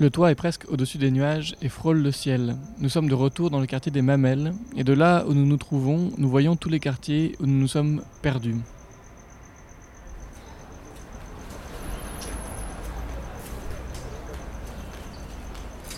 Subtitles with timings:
[0.00, 2.56] Le toit est presque au-dessus des nuages et frôle le ciel.
[2.78, 5.56] Nous sommes de retour dans le quartier des Mamelles, et de là où nous nous
[5.56, 8.54] trouvons, nous voyons tous les quartiers où nous nous sommes perdus.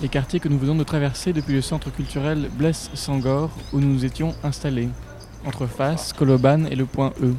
[0.00, 4.06] Les quartiers que nous venons de traverser depuis le centre culturel Blesse-Sangor, où nous nous
[4.06, 4.88] étions installés,
[5.44, 7.34] entre Fas, Koloban et le point E.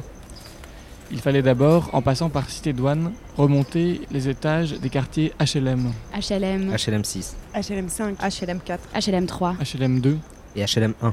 [1.12, 6.74] Il fallait d'abord, en passant par Cité Douane, remonter les étages des quartiers HLM, HLM,
[6.74, 10.18] HLM 6 HLM 5, HLM 4, HLM 3, HLM 2,
[10.56, 11.12] et HLM 1.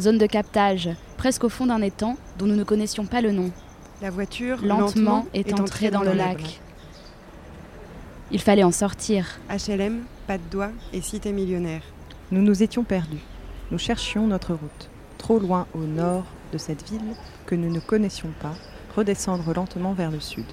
[0.00, 3.52] zone de captage, presque au fond d'un étang dont nous ne connaissions pas le nom.
[4.02, 6.60] la voiture Lentement est entrée dans le lac.
[8.32, 9.38] Il fallait en sortir.
[9.48, 11.82] HLM, pas de doigt et cité millionnaire.
[12.32, 13.22] Nous nous étions perdus.
[13.70, 14.90] Nous cherchions notre route.
[15.16, 17.14] Trop loin au nord de cette ville
[17.46, 18.54] que nous ne connaissions pas,
[18.94, 20.46] redescendre lentement vers le sud.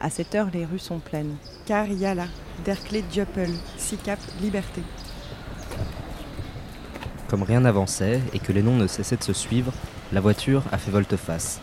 [0.00, 1.36] À cette heure, les rues sont pleines.
[1.66, 2.26] Car Yala,
[2.64, 4.82] Derklé Dieupel, Sicap, Liberté.
[7.28, 9.72] Comme rien n'avançait et que les noms ne cessaient de se suivre,
[10.12, 11.60] la voiture a fait volte-face.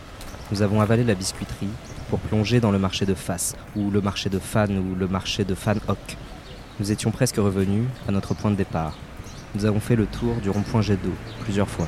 [0.52, 1.68] Nous avons avalé la biscuiterie
[2.10, 5.44] pour plonger dans le marché de Fas, ou le marché de Fan, ou le marché
[5.44, 6.18] de Fan Hoc.
[6.80, 8.98] Nous étions presque revenus à notre point de départ.
[9.56, 11.88] Nous avons fait le tour du rond-point jet d'eau plusieurs fois.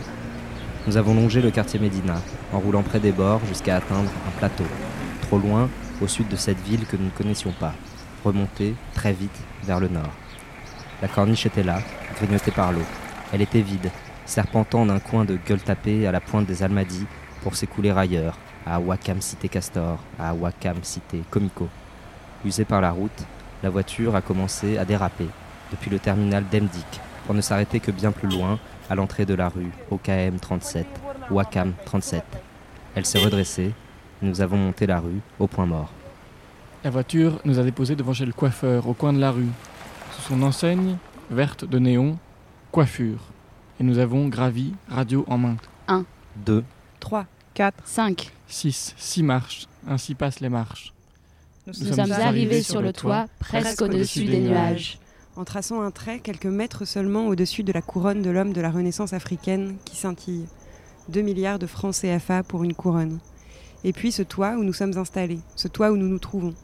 [0.87, 2.15] Nous avons longé le quartier Médina,
[2.53, 4.63] en roulant près des bords jusqu'à atteindre un plateau,
[5.21, 5.69] trop loin
[6.01, 7.73] au sud de cette ville que nous ne connaissions pas,
[8.23, 10.09] remonter très vite vers le nord.
[11.01, 11.81] La corniche était là,
[12.15, 12.85] grignotée par l'eau.
[13.33, 13.91] Elle était vide,
[14.25, 17.05] serpentant d'un coin de gueule tapée à la pointe des Almadies
[17.43, 21.67] pour s'écouler ailleurs, à Wakam Cité Castor, à Wakam Cité Comico.
[22.45, 23.25] Usée par la route,
[23.63, 25.27] la voiture a commencé à déraper
[25.71, 28.57] depuis le terminal d'Emdik pour ne s'arrêter que bien plus loin,
[28.89, 30.85] à l'entrée de la rue OKM 37,
[31.31, 32.23] Wakam 37.
[32.95, 33.71] Elle s'est redressée,
[34.21, 35.91] et nous avons monté la rue au point mort.
[36.83, 39.49] La voiture nous a déposés devant chez le coiffeur, au coin de la rue.
[40.15, 40.97] Sous son enseigne,
[41.29, 42.17] verte de néon,
[42.71, 43.19] coiffure.
[43.79, 45.57] Et nous avons gravi, radio en main.
[46.45, 46.63] 2,
[46.99, 47.25] 3.
[47.53, 47.83] 4.
[47.85, 48.31] 5.
[48.47, 50.93] 6, 6 marches, ainsi passent les marches.
[51.67, 54.99] Nous, Nous Nous sommes arrivés sur le toit, presque au-dessus des nuages.
[55.39, 58.69] En traçant un trait quelques mètres seulement au-dessus de la couronne de l'homme de la
[58.69, 60.47] Renaissance africaine qui scintille.
[61.07, 63.19] 2 milliards de francs CFA pour une couronne.
[63.85, 66.55] Et puis ce toit où nous sommes installés, ce toit où nous nous trouvons.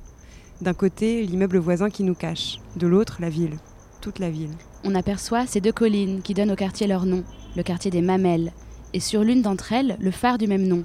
[0.59, 3.59] D'un côté, l'immeuble voisin qui nous cache, de l'autre, la ville.
[4.01, 4.51] Toute la ville.
[4.83, 7.23] On aperçoit ces deux collines qui donnent au quartier leur nom,
[7.55, 8.51] le quartier des Mamelles,
[8.91, 10.83] et sur l'une d'entre elles, le phare du même nom.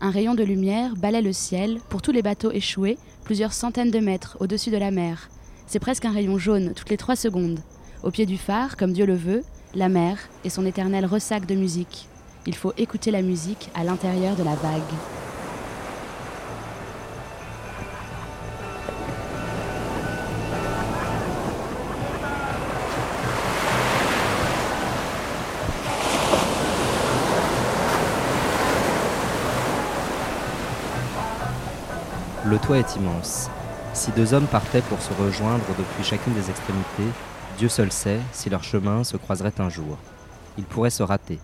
[0.00, 3.98] Un rayon de lumière balaie le ciel pour tous les bateaux échoués, plusieurs centaines de
[3.98, 5.28] mètres au-dessus de la mer.
[5.72, 7.58] C'est presque un rayon jaune toutes les trois secondes.
[8.02, 9.42] Au pied du phare, comme Dieu le veut,
[9.74, 12.08] la mer et son éternel ressac de musique.
[12.46, 14.82] Il faut écouter la musique à l'intérieur de la vague.
[32.44, 33.48] Le toit est immense.
[33.94, 37.12] Si deux hommes partaient pour se rejoindre depuis chacune des extrémités,
[37.58, 39.98] Dieu seul sait si leur chemin se croiserait un jour.
[40.56, 41.38] Ils pourraient se rater.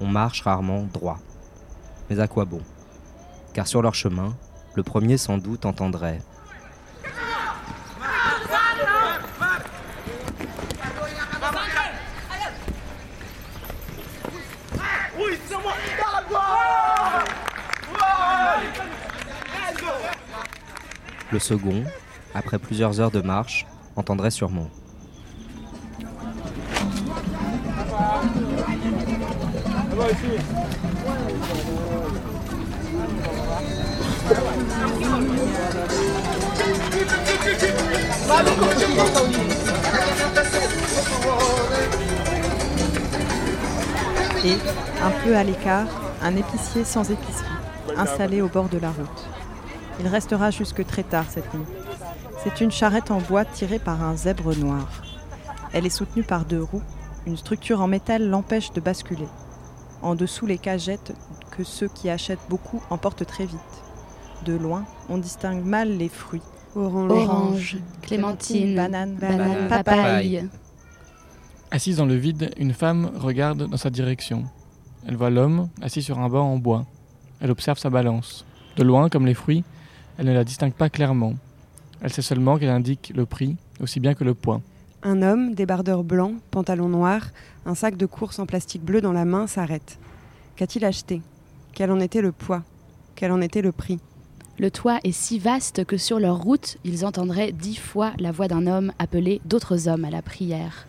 [0.00, 1.18] On marche rarement droit.
[2.08, 2.60] Mais à quoi bon?
[3.54, 4.34] Car sur leur chemin,
[4.74, 6.20] le premier sans doute entendrait
[21.32, 21.84] Le second,
[22.34, 23.64] après plusieurs heures de marche,
[23.94, 24.68] entendrait sûrement.
[44.42, 44.56] Et,
[45.02, 45.86] un peu à l'écart,
[46.22, 47.46] un épicier sans épicerie,
[47.96, 49.29] installé au bord de la route.
[50.00, 51.66] Il restera jusque très tard cette nuit.
[52.42, 55.02] C'est une charrette en bois tirée par un zèbre noir.
[55.74, 56.82] Elle est soutenue par deux roues.
[57.26, 59.28] Une structure en métal l'empêche de basculer.
[60.00, 61.12] En dessous, les cagettes
[61.50, 63.60] que ceux qui achètent beaucoup emportent très vite.
[64.46, 66.40] De loin, on distingue mal les fruits.
[66.74, 67.10] Orange.
[67.10, 70.48] Orange, clémentine, banane, banane, papaye.
[71.70, 74.44] Assise dans le vide, une femme regarde dans sa direction.
[75.06, 76.86] Elle voit l'homme assis sur un banc en bois.
[77.40, 78.46] Elle observe sa balance.
[78.76, 79.64] De loin, comme les fruits,
[80.20, 81.32] elle ne la distingue pas clairement.
[82.02, 84.60] Elle sait seulement qu'elle indique le prix, aussi bien que le poids.
[85.02, 87.30] Un homme, débardeur blanc, pantalon noir,
[87.64, 89.98] un sac de course en plastique bleu dans la main, s'arrête.
[90.56, 91.22] Qu'a-t-il acheté?
[91.72, 92.62] Quel en était le poids?
[93.14, 93.98] Quel en était le prix?
[94.58, 98.46] Le toit est si vaste que sur leur route, ils entendraient dix fois la voix
[98.46, 100.86] d'un homme appeler d'autres hommes à la prière.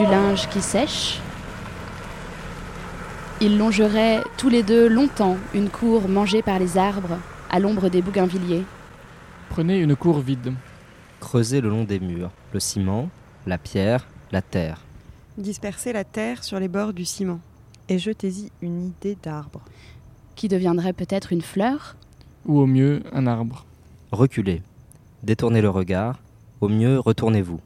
[0.00, 1.20] Du linge qui sèche.
[3.42, 7.18] Ils longeraient tous les deux longtemps une cour mangée par les arbres,
[7.50, 8.64] à l'ombre des bougainvilliers.
[9.50, 10.54] Prenez une cour vide.
[11.20, 13.10] Creusez le long des murs, le ciment,
[13.46, 14.80] la pierre, la terre.
[15.36, 17.40] Dispersez la terre sur les bords du ciment.
[17.90, 19.60] Et jetez-y une idée d'arbre.
[20.34, 21.94] qui deviendrait peut-être une fleur,
[22.46, 23.66] Ou au mieux, un arbre.
[24.12, 24.62] Reculez.
[25.22, 26.20] Détournez le regard.
[26.62, 27.60] Au mieux, retournez-vous.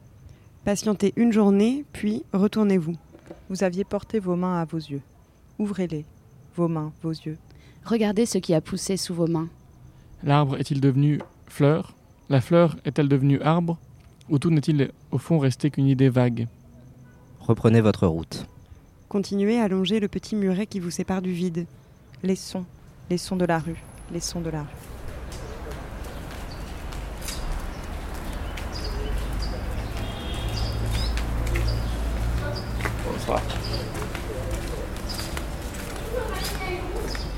[0.65, 2.95] Patientez une journée, puis retournez-vous.
[3.49, 5.03] Vous aviez porté vos mains à vos yeux.
[5.59, 6.05] Ouvrez-les,
[6.55, 7.37] vos mains, vos yeux.
[7.83, 9.47] regardez ce qui a poussé sous vos mains.
[10.23, 11.93] L'arbre est-il devenu fleur?
[12.29, 13.77] La fleur est-elle devenue arbre?
[14.27, 16.47] Ou tout n'est-il au fond resté qu'une idée vague?
[17.41, 18.47] Reprenez votre route.
[19.07, 21.67] Continuez à longer le petit muret qui vous sépare du vide.
[22.23, 22.65] Les sons,
[23.11, 24.94] les sons de la rue, les sons de la rue.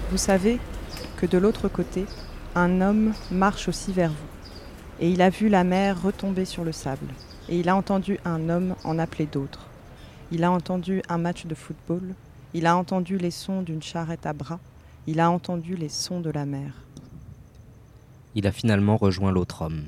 [0.10, 0.60] Vous savez
[1.18, 2.06] que de l'autre côté,
[2.56, 4.16] un homme marche aussi vers vous.
[5.02, 7.08] Et il a vu la mer retomber sur le sable.
[7.50, 9.68] Et il a entendu un homme en appeler d'autres.
[10.32, 12.16] Il a entendu un match de football.
[12.54, 14.60] Il a entendu les sons d'une charrette à bras.
[15.08, 16.72] Il a entendu les sons de la mer.
[18.34, 19.84] Il a finalement rejoint l'autre homme.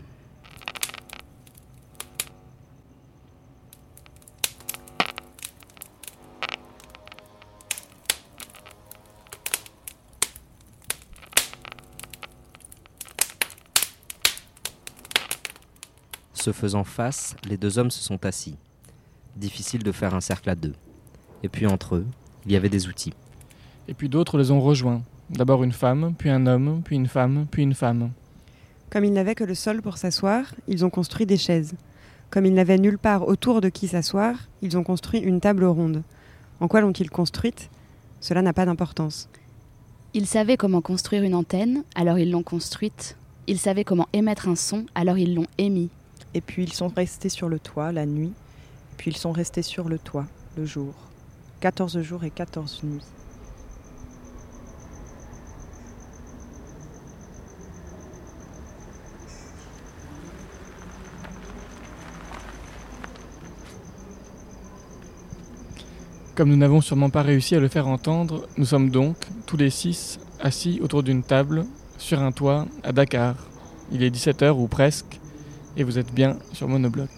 [16.50, 18.56] Se faisant face, les deux hommes se sont assis.
[19.36, 20.74] Difficile de faire un cercle à deux.
[21.44, 22.08] Et puis entre eux,
[22.44, 23.14] il y avait des outils.
[23.88, 25.04] Et puis d'autres les ont rejoints.
[25.30, 28.10] D'abord une femme, puis un homme, puis une femme, puis une femme.
[28.90, 31.76] Comme ils n'avaient que le sol pour s'asseoir, ils ont construit des chaises.
[32.32, 36.02] Comme ils n'avaient nulle part autour de qui s'asseoir, ils ont construit une table ronde.
[36.62, 37.70] En quoi l'ont-ils construite?
[38.22, 39.30] Cela n'a pas d'importance.
[40.16, 43.18] Ils savaient comment construire une antenne, alors ils l'ont construite.
[43.46, 45.92] Ils savaient comment émettre un son, alors ils l'ont émis.
[46.34, 48.34] Et puis ils sont restés sur le toit la nuit.
[48.98, 50.28] Puis ils sont restés sur le toit
[50.58, 50.94] le jour.
[51.62, 53.04] 14 jours et 14 nuits.
[66.40, 69.70] Comme nous n'avons sûrement pas réussi à le faire entendre, nous sommes donc, tous les
[69.70, 71.66] six, assis autour d'une table,
[71.98, 73.36] sur un toit, à Dakar.
[73.92, 75.20] Il est 17h ou presque,
[75.78, 77.10] et vous êtes bien sur Monobloc.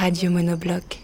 [0.00, 1.01] Radio Monobloc.